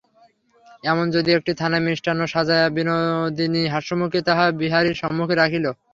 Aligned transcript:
এমন 0.83 1.05
সময় 1.07 1.37
একটি 1.39 1.51
থালায় 1.59 1.83
মিষ্টান্ন 1.87 2.21
সাজাইয়া 2.33 2.67
বিনোদিনী 2.77 3.63
হাস্যমুখে 3.73 4.19
তাহা 4.27 4.45
বিহারীর 4.59 4.99
সম্মুখে 5.01 5.35
রাখিল। 5.37 5.65